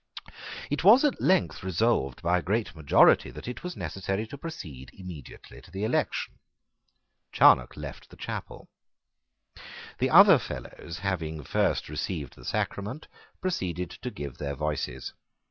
It 0.71 0.83
was 0.83 1.05
at 1.05 1.21
length 1.21 1.61
resolved 1.61 2.23
by 2.23 2.39
a 2.39 2.41
great 2.41 2.75
majority 2.75 3.29
that 3.29 3.47
it 3.47 3.61
was 3.63 3.77
necessary 3.77 4.25
to 4.25 4.35
proceed 4.39 4.89
immediately 4.93 5.61
to 5.61 5.69
the 5.69 5.83
election. 5.83 6.39
Charnock 7.31 7.77
left 7.77 8.09
the 8.09 8.15
chapel. 8.17 8.67
The 9.99 10.09
other 10.09 10.39
Fellows, 10.39 10.97
having 11.03 11.43
first 11.43 11.87
received 11.87 12.35
the 12.35 12.45
sacrament, 12.45 13.09
proceeded 13.41 13.91
to 13.91 14.09
give 14.09 14.39
their 14.39 14.55
voices. 14.55 15.13